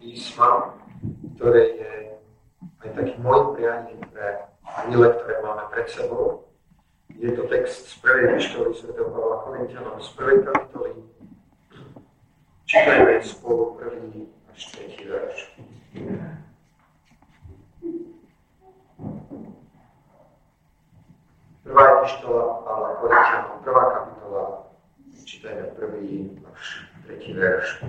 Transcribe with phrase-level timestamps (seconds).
[0.00, 0.72] písma,
[1.36, 1.92] ktoré je
[2.80, 6.48] aj takým môjim prianím pre chvíle, ktoré máme pred sebou.
[7.12, 8.96] Je to text z prvej pištoly Sv.
[8.96, 10.90] Pavla Korintianom z prvej kapitoly.
[12.64, 15.38] Čítajme spolu prvý až tretí verš.
[21.62, 24.44] Prvá pištola Pavla Korintianom, prvá kapitola,
[25.28, 27.84] čítajme prvý až tretí verš.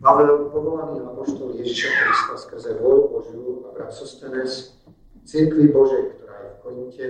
[0.00, 4.74] Pavel, povolaný apoštol Ježiša Krista skrze vôľu Božiu a brat Sostenes,
[5.22, 7.06] Cirkvi Božej, ktorá je v Korinte,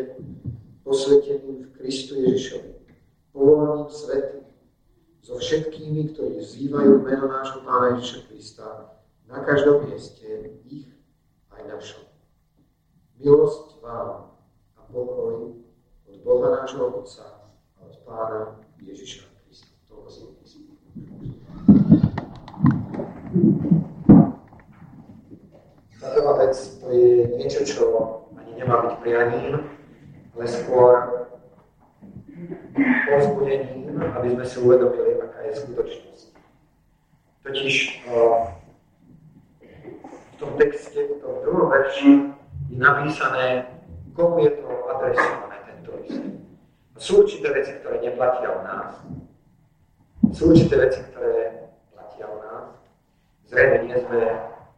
[0.84, 2.76] posvetený v Kristu Ježišovi,
[3.32, 4.44] povolaný svetým,
[5.24, 8.68] so všetkými, ktorí vzývajú meno nášho Pána Ježiša Krista
[9.32, 10.92] na každom mieste, ich
[11.56, 12.04] aj našom.
[13.16, 14.36] Milosť vám
[14.76, 15.56] a pokoj
[16.04, 19.29] od Boha nášho Otca a od Pána Ježiša
[26.20, 27.82] prvá vec to je niečo, čo
[28.36, 29.64] ani nemá byť prianím,
[30.36, 30.92] ale skôr
[33.08, 36.28] povzbudením, aby sme si uvedomili, aká je skutočnosť.
[37.40, 37.74] Totiž
[40.30, 42.10] v tom texte, v tom druhom verši
[42.70, 43.66] je napísané,
[44.12, 46.22] komu je to adresované, tento list.
[47.00, 48.92] Sú určité veci, ktoré neplatia u nás.
[50.30, 52.70] Sú určité veci, ktoré platia u nás.
[53.50, 54.20] Zrejme nie sme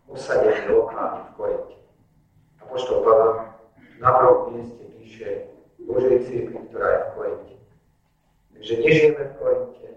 [0.09, 1.77] osadení lokálne v Korinte.
[2.57, 3.33] A poštol Pavel
[4.01, 5.53] na prvom mieste píše
[5.85, 7.57] Božej církvi, ktorá je v Korinte.
[8.57, 9.89] Takže nežijeme v Korinte,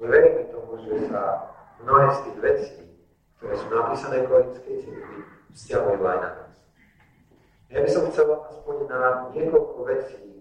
[0.00, 1.22] ale veríme tomu, že sa
[1.84, 2.84] mnohé z tých vecí,
[3.36, 5.18] ktoré sú napísané v Korinskej církvi,
[5.52, 6.54] vzťahujú aj na nás.
[7.68, 9.00] Ja by som chcel aspoň na
[9.36, 10.40] niekoľko vecí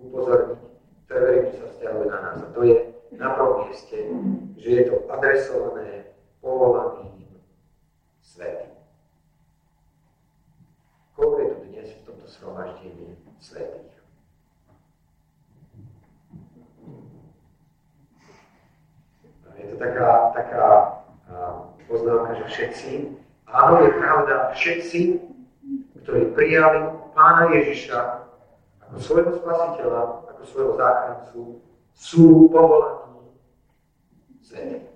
[0.00, 0.60] upozorniť,
[1.04, 2.38] ktoré verím, že sa vzťahujú na nás.
[2.40, 2.76] A to je
[3.12, 3.96] na mieste,
[4.58, 7.26] že je to adresované povolaným
[8.22, 8.74] svetým.
[11.18, 13.90] Koľko je tu dnes v tomto shromaždení svetých?
[19.60, 20.64] Je to taká, taká
[21.84, 22.90] poznámka, že všetci.
[23.50, 25.00] Áno, je pravda, všetci,
[26.00, 28.24] ktorí prijali Pána Ježiša
[28.88, 31.40] ako svojho spasiteľa, ako svojho záchrancu,
[32.00, 33.28] sú povolaní
[34.40, 34.88] svetí.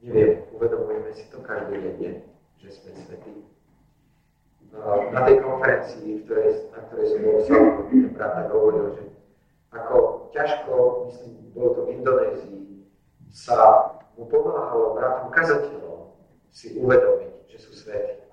[0.00, 2.24] Neviem, uvedomujeme si to každý deň,
[2.64, 3.44] že sme svetí.
[5.12, 9.04] Na tej konferencii, ktorej, na ktorej som bol sám, ten brat hovoril, že
[9.72, 10.72] ako ťažko,
[11.08, 12.64] myslím, bolo to v Indonézii,
[13.28, 16.16] sa mu pomáhalo bratom kazateľom
[16.48, 18.25] si uvedomiť, že sú svetí.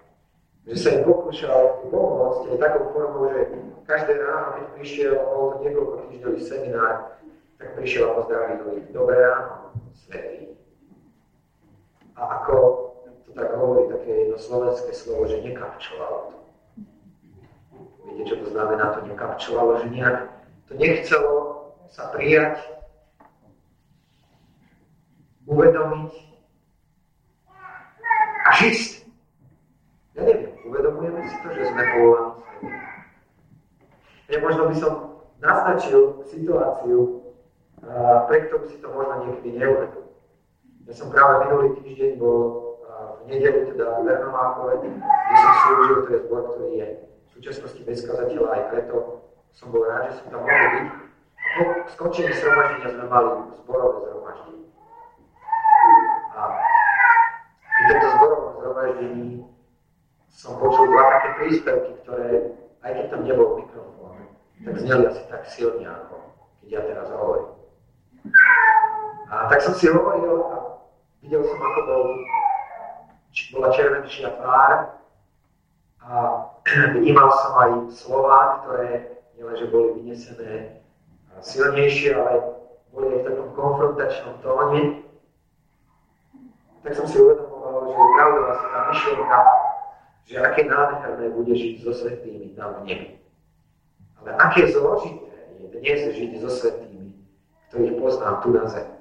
[0.63, 3.51] Že sa im pokúšal pomôcť aj takou formou, že
[3.83, 6.95] každé ráno, keď prišiel, bol to niekoľko týždňový seminár,
[7.59, 8.87] tak prišiel a pozdravil ich.
[8.95, 10.55] Dobré ráno, svetí.
[12.15, 12.55] A ako
[13.27, 16.37] to tak hovorí také jedno slovenské slovo, že nekapčovalo to.
[18.07, 19.83] Viete, čo to znamená to nekapčovalo?
[19.83, 20.17] Že nejak
[20.71, 21.35] to nechcelo
[21.91, 22.55] sa prijať,
[25.43, 26.13] uvedomiť
[28.47, 29.02] a žiť.
[30.13, 32.37] Ja neviem, uvedomujeme si to, že sme povolaní
[34.29, 34.93] Ja možno by som
[35.41, 37.25] naznačil situáciu,
[38.29, 40.13] pre ktorú si to možno niekedy neuvedomí.
[40.85, 42.39] Ja som práve minulý týždeň bol
[43.23, 47.81] v nedelu teda v Vernomákove, kde som slúžil, to je zbor, ktorý je v súčasnosti
[47.81, 48.97] bez kazateľa, aj preto
[49.55, 50.87] som bol rád, že som tam mohol byť.
[51.53, 53.29] Po skončení zhromaždenia sme mali
[53.63, 54.67] zborové zhromaždenie.
[56.33, 56.41] A
[57.63, 59.27] pri tomto zborovom zhromaždení
[60.33, 64.17] som počul dva také príspevky, ktoré, aj keď tam nebol mikrofón,
[64.65, 66.15] tak zneli asi tak silne, ako
[66.59, 67.53] keď ja teraz hovorím.
[69.29, 70.73] A tak som si hovoril a
[71.23, 72.05] Videl som, ako bol,
[73.55, 74.99] bola červenšia tvár
[76.03, 76.11] a
[76.99, 80.83] vnímal som aj slova, ktoré nielenže boli vynesené
[81.39, 82.59] silnejšie, ale
[82.91, 85.07] boli v takom konfrontačnom tóne.
[86.83, 89.39] Tak som si uvedomoval, že je pravda asi tá myšlienka,
[90.23, 93.09] že aké nádherné bude žiť so svetými tam v nebi.
[94.23, 97.11] Ale aké zložité je dnes žiť so svetými,
[97.69, 98.93] ktorých poznám tu na zemi.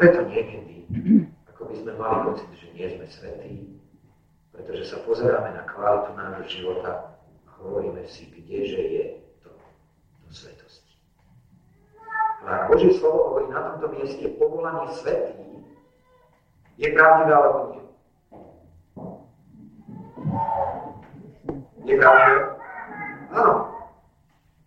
[0.00, 0.88] preto niekedy,
[1.52, 3.52] ako by sme mali pocit, že nie sme svetí,
[4.48, 9.04] pretože sa pozeráme na kvalitu nášho života a hovoríme si, kdeže je
[9.44, 9.52] to
[10.24, 10.59] do svetosti.
[12.46, 15.44] A Božie slovo hovorí na tomto mieste povolaný svetý,
[16.80, 17.82] je pravdivé alebo nie?
[21.84, 22.56] Je pravda?
[23.30, 23.54] Áno.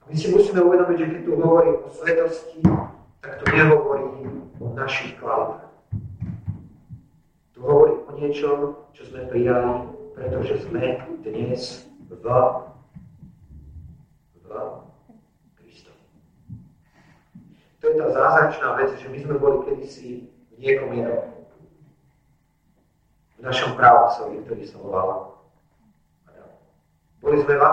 [0.05, 2.61] My si musíme uvedomiť, že keď tu hovorí o svetosti,
[3.23, 4.05] tak to nehovorí
[4.61, 5.73] o našich kvalitách.
[7.55, 12.13] Tu hovorí o niečom, čo sme prijali, pretože sme dnes v
[15.57, 16.03] Kristovi.
[17.81, 21.29] To je tá zázračná vec, že my sme boli kedysi v niekom inom.
[23.37, 25.37] V našom právcovi, ktorý sa volal.
[27.21, 27.65] Boli sme v.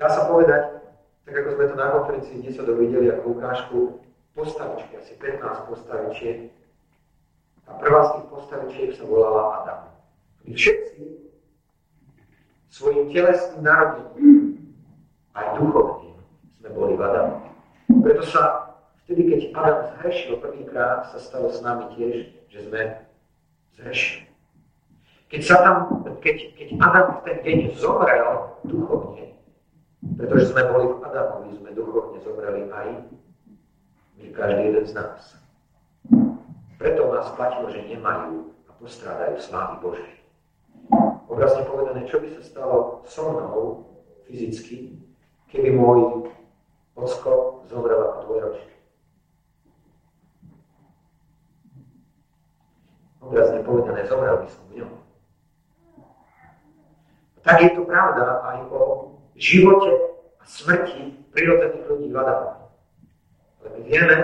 [0.00, 0.80] Dá sa povedať,
[1.28, 3.78] tak ako sme to na konferencii dnes dovideli ako ukážku,
[4.34, 6.38] postavičky, asi 15 postavičiek.
[7.68, 9.80] A prvá z tých postavičiek sa volala Adam.
[10.44, 11.00] My všetci
[12.68, 14.58] svojim telesným narodením,
[15.38, 16.18] aj duchovným,
[16.58, 17.36] sme boli v Adamu.
[18.02, 18.73] Preto sa
[19.04, 22.82] vtedy, keď Adam zhrešil prvýkrát, sa stalo s nami tiež, že sme
[23.76, 24.26] zhrešili.
[25.28, 25.76] Keď, sa tam,
[26.22, 29.34] keď, keď Adam v ten deň zomrel duchovne,
[30.14, 32.86] pretože sme boli v Adamovi, sme duchovne zomreli aj
[34.20, 35.20] my, každý jeden z nás.
[36.78, 40.12] Preto nás platilo, že nemajú a postrádajú slávy Božej.
[41.26, 43.88] Obrazne povedané, čo by sa stalo so mnou
[44.28, 44.94] fyzicky,
[45.48, 46.30] keby môj
[46.94, 48.74] ocko zomrel ako dvojročný.
[54.14, 54.92] Obrazne povedané, zomrel by som v ňom.
[57.44, 58.80] Tak je to pravda aj o
[59.36, 59.92] živote
[60.40, 62.64] a smrti prirodzených ľudí v Adamovi.
[63.60, 64.16] Ale my vieme,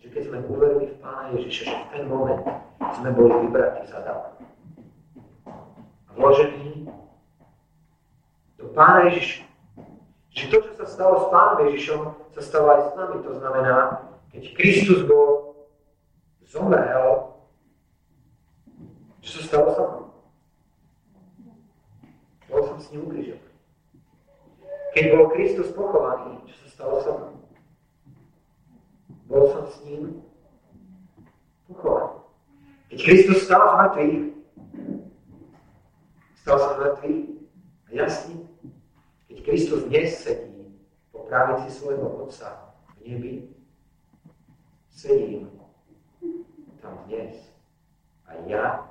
[0.00, 2.44] že keď sme uverili v Pána Ježiša, že v ten moment
[2.96, 4.28] sme boli vybratí z Adama.
[6.08, 6.88] A vložení
[8.56, 9.44] do Pána Ježiša.
[10.32, 12.00] Že to, čo sa stalo s Pánom Ježišom,
[12.32, 13.16] sa stalo aj s nami.
[13.20, 13.76] To znamená,
[14.32, 15.60] keď Kristus bol
[16.48, 17.32] zomrel,
[19.22, 20.04] čo sa stalo sa mnou?
[22.50, 23.54] Bol som s ním ukrižovaný.
[24.92, 27.40] Keď bol Kristus pochovaný, čo sa stalo so mnou?
[29.32, 30.20] Bol som s ním
[31.64, 32.20] pochovaný.
[32.92, 34.16] Keď Kristus stal z mŕtvych,
[36.36, 37.20] stal sa z mŕtvych
[37.64, 38.36] a jasný,
[39.32, 40.68] keď Kristus dnes sedí
[41.08, 43.32] po pravici svojho Otca v nebi,
[44.92, 45.48] sedím
[46.84, 47.40] tam dnes
[48.28, 48.84] a ja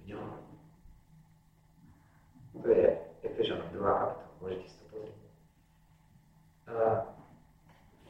[0.00, 0.40] v ňom.
[2.64, 2.96] To je
[3.28, 4.24] Efežanom 2 kapitola.
[4.40, 4.86] Môžete si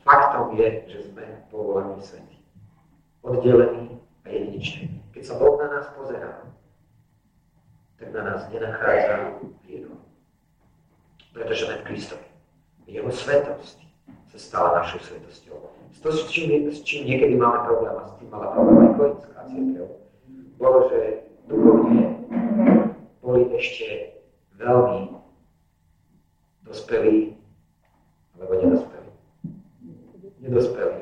[0.06, 2.37] faktom je, že sme povolaní svety.
[3.23, 5.03] Oddelení a jedinečný.
[5.12, 6.44] Keď sa Boh na nás pozerá,
[7.97, 9.88] tak na nás nenachádza hriech.
[11.32, 12.29] Pretože sme v Kristovi.
[12.87, 13.79] Jeho svetosť
[14.32, 15.56] sa stala našou svetosťou.
[16.05, 19.41] To, s čím, s čím niekedy máme problém, a s tým mala problém aj kojinská
[19.50, 19.87] církev,
[20.55, 21.00] bolo, že
[21.50, 22.05] duchovne
[23.19, 24.14] boli ešte
[24.55, 25.19] veľmi
[26.62, 27.35] dospelí
[28.38, 29.11] alebo nedospelí.
[30.47, 30.99] Nedospelí.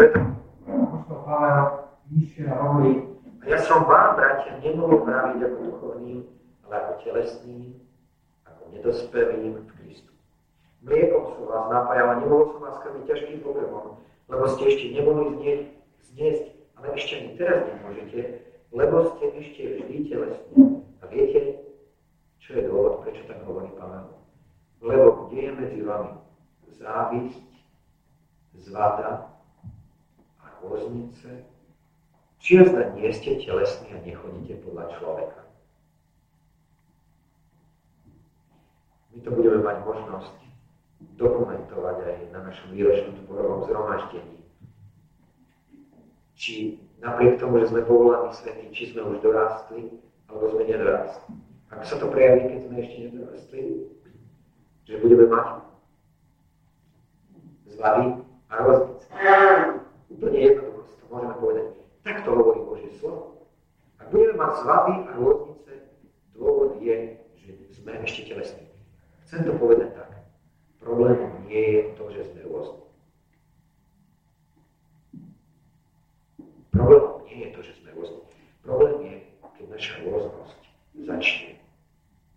[0.00, 0.18] Preto
[0.72, 1.66] apostol Pavel
[2.08, 2.92] píše a hovorí,
[3.42, 6.18] a ja som vám, bratia, nemohol praviť ako duchovným,
[6.66, 6.74] ale
[7.26, 7.74] ako telesným,
[8.46, 10.12] ako nedospelým v Kristu.
[10.86, 13.98] Mliekom som vás napájal a som vás krmiť ťažkým pokrmom,
[14.30, 15.60] lebo ste ešte nemohli znieť,
[16.14, 16.46] zniesť,
[16.78, 18.18] ale ešte ani teraz nemôžete,
[18.70, 20.62] lebo ste ešte vždy telesní.
[21.02, 21.66] A viete,
[22.38, 24.06] čo je dôvod, prečo tak hovorí Pavel?
[24.86, 26.14] Lebo kde je medzi vami
[26.78, 27.50] závisť,
[28.54, 29.34] zvada
[30.38, 31.42] a rôznice,
[32.38, 35.45] či zda nie ste telesní a nechodíte podľa človeka.
[39.16, 40.36] My to budeme mať možnosť
[41.16, 44.44] dokumentovať aj na našom výročnom zborovom zhromaždení.
[46.36, 49.88] Či napriek tomu, že sme povolaní svetí, či sme už dorástli,
[50.28, 51.32] alebo sme nedorástli.
[51.72, 53.60] Ako sa to prejaví, keď sme ešte nedorástli?
[54.84, 55.48] Že budeme mať
[57.72, 58.06] zvady
[58.52, 59.06] a roznice.
[60.12, 61.66] Úplne jednoducho to môžeme povedať.
[62.04, 63.48] Tak to hovorí Božie slovo.
[63.96, 65.72] Ak budeme mať zvady a rôznice,
[66.36, 68.65] dôvod je, že sme ešte telesní.
[69.26, 70.22] Chcem to povedať tak.
[70.78, 72.86] Problémom nie je to, že sme rôzni.
[76.70, 78.22] Problémom nie je to, že sme rôzni.
[78.62, 79.14] Problém je,
[79.58, 80.60] keď naša rôznosť
[81.02, 81.58] začne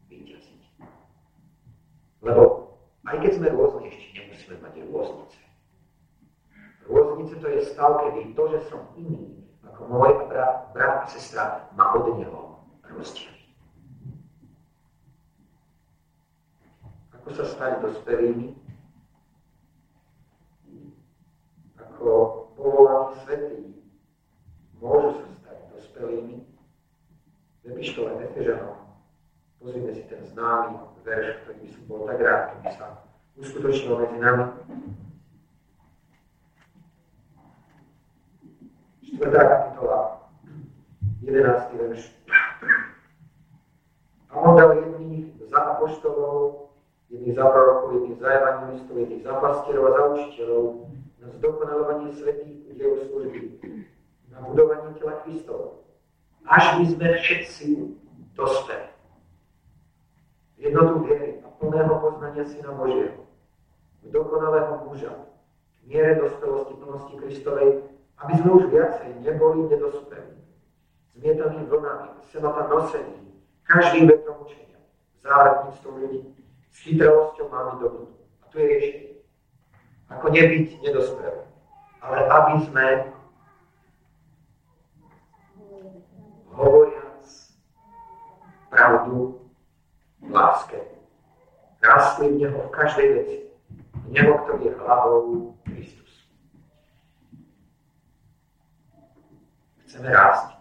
[0.09, 0.61] vyťaziť.
[2.25, 2.73] Lebo
[3.05, 5.41] aj keď sme rôzni, ešte nemusíme mať rôznice.
[6.89, 11.69] Rôznice to je stav, kedy to, že som iný, ako môj brat, brat a sestra,
[11.77, 13.38] ma od neho rozdielí.
[17.29, 18.57] Stať dospelými?
[21.77, 22.09] Ako
[22.57, 23.59] povolaní svetí
[24.81, 26.41] môžu sa stať dospelými?
[27.61, 28.81] V epištole Efežanom
[29.61, 32.85] pozrime si ten známy verš, ktorý by som bol tak rád, keby sa
[33.39, 34.45] uskutočnil medzi nami.
[39.05, 39.99] Štvrtá kapitola,
[41.23, 41.81] 11.
[41.81, 42.03] verš.
[44.29, 46.68] A on dal jedných za apoštolov,
[47.09, 50.63] jedných za prorokov, jedných za evangelistov, jedných za pastierov a za učiteľov
[51.19, 53.41] na zdokonalovanie svetých diel služby,
[54.31, 55.83] na budovanie tela Kristova.
[56.47, 57.67] Až by sme všetci
[58.37, 58.87] dospeli.
[60.59, 63.27] Jednotu viery a plného poznania Syna Božieho,
[64.07, 65.13] dokonalého muža,
[65.83, 67.69] v miere dospelosti plnosti Kristovej,
[68.19, 70.35] aby sme už viacej neboli nedospeli,
[71.15, 74.79] zmietaní vlnami, semata nosení, každým vetrom učenia,
[75.23, 76.21] závetníctvom ľudí,
[76.71, 78.01] s chytrosťou máme dobu.
[78.41, 79.13] A tu je riešenie.
[80.09, 81.45] Ako nebyť nedospelý,
[82.01, 82.85] ale aby sme
[86.49, 87.25] hovoriac
[88.73, 89.37] pravdu
[90.17, 90.79] v láske.
[91.79, 93.37] Rástli v Neho v každej veci.
[93.93, 95.21] V Neho, ktorý je hlavou
[95.63, 96.11] Kristus.
[99.85, 100.57] Chceme rásť.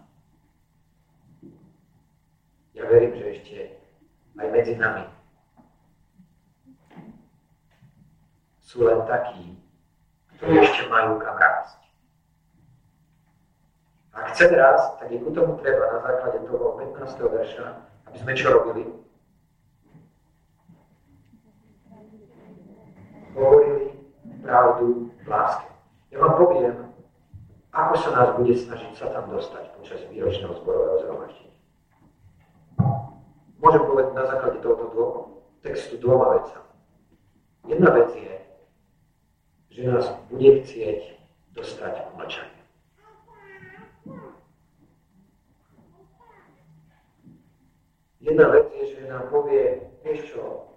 [2.77, 3.57] Ja verím, že ešte
[4.39, 5.18] aj medzi nami
[8.69, 9.57] sú len takí,
[10.37, 11.81] ktorí ešte majú kam rásť.
[14.13, 17.33] Ak chceme rásť, tak je ku tomu treba na základe toho 15.
[17.33, 17.65] verša,
[18.05, 18.85] aby sme čo robili?
[23.33, 23.97] Hovorili
[24.45, 25.65] pravdu v láske.
[26.13, 26.75] Ja vám poviem,
[27.73, 31.57] ako sa nás bude snažiť sa tam dostať počas výročného zborového zhromaždenia.
[33.57, 35.17] Môžem povedať na základe tohoto dvoch,
[35.65, 36.69] textu dvoma vecami.
[37.65, 38.38] Jedna vec je,
[39.69, 41.17] že nás bude chcieť
[41.53, 42.09] dostať k.
[48.19, 50.75] Jedna vec je, že nám povie, vieš čo,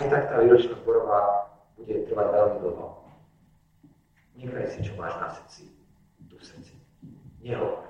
[0.00, 2.86] aj tak tá výročná zborová bude trvať veľmi dlho.
[4.38, 5.70] Nechaj si, čo máš na srdci,
[6.30, 6.74] tu v srdci.
[7.42, 7.84] Nehovor.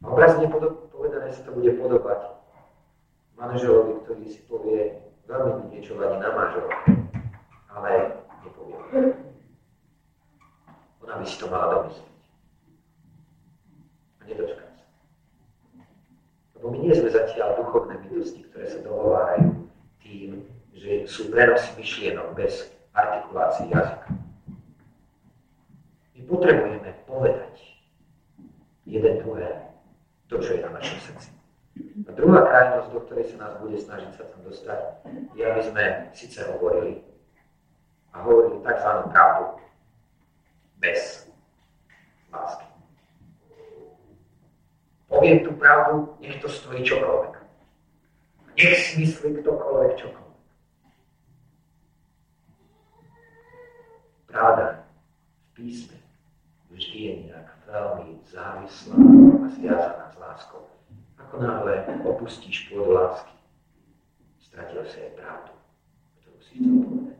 [0.00, 0.48] A obrazne
[0.92, 2.40] povedané sa to bude podobať
[3.40, 6.76] manželovi, ktorý si povie, veľmi mi niečo vadí na manželovi,
[7.72, 7.90] ale
[8.44, 8.78] nepovie.
[11.00, 12.12] Ona by si to mala domyslieť.
[14.20, 14.86] A nedočkať sa.
[16.60, 19.64] Lebo my nie sme zatiaľ duchovné bytosti, ktoré sa dohovárajú
[20.04, 20.44] tým,
[21.30, 24.08] prenosy myšlienok bez artikulácie jazyka.
[26.14, 27.54] My potrebujeme povedať
[28.84, 29.70] jeden druhé
[30.26, 31.30] to, čo je na našom srdci.
[31.80, 34.80] A druhá krajnosť, do ktorej sa nás bude snažiť sa tam dostať,
[35.38, 37.00] je, aby sme síce hovorili
[38.12, 38.90] a hovorili tzv.
[39.14, 39.44] pravdu
[40.82, 41.30] bez
[42.34, 42.66] lásky.
[45.10, 47.34] Poviem tú pravdu, nech to stojí čokoľvek.
[48.58, 50.29] Nech si myslí ktokoľvek čokoľvek.
[54.30, 54.86] Pravda
[55.50, 55.98] v písme
[56.70, 58.94] vždy je nejak veľmi závislá
[59.42, 60.70] a zviazaná s láskou.
[61.18, 63.34] Ako náhle opustíš pôd lásky,
[64.38, 65.52] stratil si aj pravdu,
[66.22, 67.18] ktorú si chcel povedať.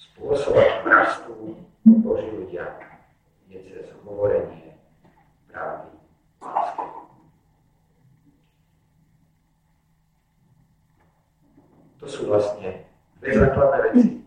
[0.00, 0.56] Spôsob,
[0.88, 2.64] rastú Boží ľudia,
[3.52, 4.80] je cez hovorenie
[5.52, 5.92] pravdy
[6.40, 6.88] lásky.
[12.00, 12.88] To sú vlastne
[13.20, 14.23] dve základné veci.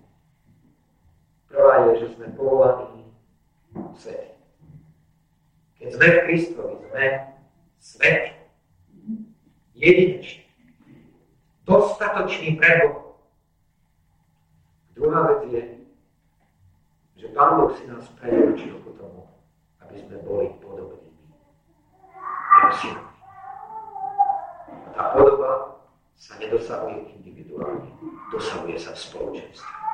[1.57, 3.09] Prvá je, že sme povolaní
[3.97, 4.37] svety.
[5.81, 7.05] Keď sme v Kristovi, sme
[7.81, 8.37] svet.
[9.73, 10.45] Jedinečný.
[11.65, 13.17] Dostatočný pre Boha.
[14.93, 15.63] Druhá vec je,
[17.25, 19.25] že Pán Boh si nás predurčil k tomu,
[19.81, 21.09] aby sme boli podobní.
[22.53, 22.69] A
[24.93, 25.81] tá podoba
[26.21, 27.89] sa nedosahuje individuálne,
[28.29, 29.86] dosahuje sa v spoločenstve.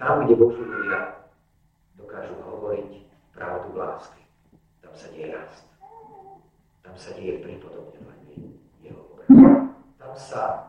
[0.00, 1.28] Tam, kde Boží ľudia
[2.00, 3.04] dokážu hovoriť
[3.36, 4.20] pravdu v láske,
[4.80, 5.68] tam sa deje rast.
[6.80, 9.68] Tam sa deje pripodobňovanie jeho obrazu.
[10.00, 10.59] Tam sa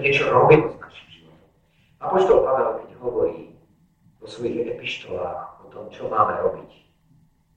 [0.00, 1.48] niečo robiť s našim životom.
[2.00, 3.38] Apoštol Pavel, keď hovorí
[4.20, 6.70] vo svojich epištolách o tom, čo máme robiť,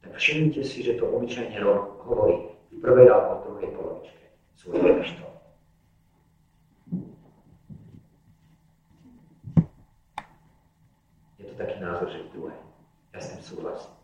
[0.03, 1.63] tak všimnite si, že to obyčajne
[2.03, 4.23] hovorí v prvej alebo druhej polovičke
[4.59, 5.31] svojich epištol.
[11.39, 12.59] Je to taký názor, že v druhej.
[13.15, 13.95] Ja s tým súhlasím.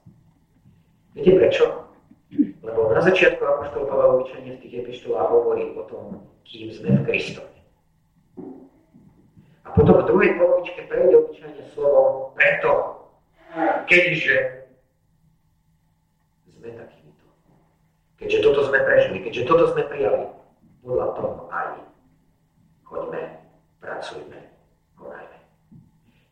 [1.12, 1.63] Viete prečo?
[2.63, 7.03] Lebo na začiatku Apoštol Pavel obyčajne v tých epištolách hovorí o tom, kým sme v
[7.03, 7.59] Kristovi.
[9.65, 12.72] A potom v druhej polovičke prejde obyčajne slovo preto,
[13.86, 14.65] keďže
[16.50, 17.25] sme takýmito.
[18.17, 20.25] Keďže toto sme prežili, keďže toto sme prijali,
[20.81, 21.72] podľa toho aj
[22.88, 23.22] choďme,
[23.77, 24.39] pracujme,
[24.98, 25.38] konajme.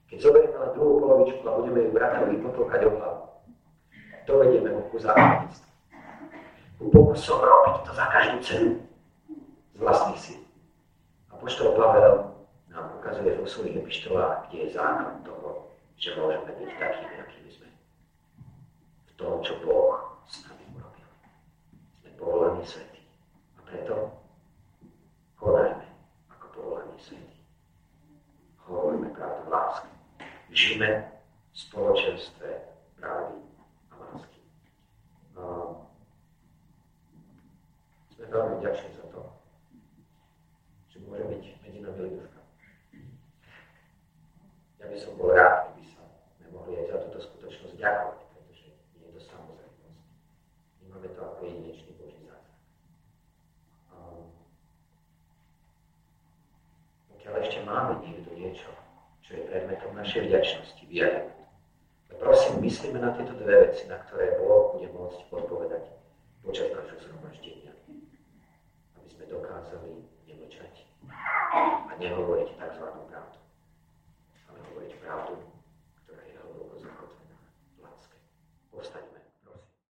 [0.09, 3.23] Keď zoberieme len druhú polovičku a budeme ju bratovi potlkať o hlavu,
[4.25, 5.69] dovedieme ho ku zákonnictvu.
[6.77, 8.71] Ku pokusom robiť to za každú cenu
[9.73, 10.46] z vlastných síl.
[11.37, 12.33] A poštol Pavel
[12.73, 17.69] nám ukazuje vo svojich epištolách, kde je základ toho, že môžeme byť takými, akými sme.
[19.05, 21.09] V tom, čo Boh s nami urobil.
[22.01, 23.05] Sme povolaní svetí.
[23.53, 24.17] A preto
[25.37, 25.85] konajme
[26.33, 27.37] ako povolaní svetí.
[28.65, 29.89] Hovoríme pravdu v láske.
[30.49, 31.05] Žijeme
[31.53, 31.57] v
[57.47, 58.67] ešte máme niekto niečo,
[59.23, 61.31] čo je predmetom našej vďačnosti, viery.
[62.11, 65.87] No prosím, myslíme na tieto dve veci, na ktoré Boh bude môcť odpovedať
[66.43, 67.71] počas nášho zhromaždenia.
[68.99, 70.91] Aby sme dokázali nemlčať
[71.87, 72.83] a nehovoriť tzv.
[72.83, 73.39] pravdu,
[74.51, 75.46] ale hovoriť pravdu